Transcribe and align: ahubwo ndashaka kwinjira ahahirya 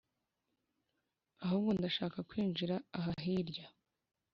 ahubwo 1.43 1.69
ndashaka 1.77 2.17
kwinjira 2.29 2.75
ahahirya 2.97 3.65